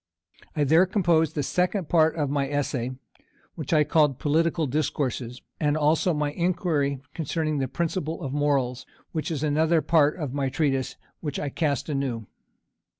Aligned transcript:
I 0.55 0.63
there 0.63 0.87
composed 0.87 1.35
the 1.35 1.43
second 1.43 1.87
part 1.87 2.15
of 2.15 2.27
my 2.31 2.49
Essay, 2.49 2.93
which 3.53 3.71
I 3.71 3.83
called 3.83 4.17
Political 4.17 4.65
Discourses, 4.65 5.43
and 5.59 5.77
also 5.77 6.11
my 6.11 6.31
Inquiry 6.31 6.99
concerning 7.13 7.59
the 7.59 7.67
Principles 7.67 8.25
of 8.25 8.33
Morals, 8.33 8.87
which 9.11 9.29
is 9.29 9.43
another 9.43 9.83
part 9.83 10.17
of 10.17 10.33
my 10.33 10.49
Treatise 10.49 10.95
that 11.21 11.37
I 11.37 11.49
cast 11.49 11.87
anew. 11.87 12.25